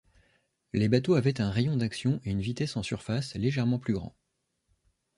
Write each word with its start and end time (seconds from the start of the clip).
Les 0.73 0.89
bateaux 0.89 1.13
avaient 1.13 1.41
un 1.41 1.51
rayon 1.51 1.77
d'action 1.77 2.19
et 2.23 2.31
une 2.31 2.41
vitesse 2.41 2.75
en 2.75 2.81
surface 2.81 3.35
légèrement 3.35 3.77
plus 3.77 3.93
grand. 3.93 4.15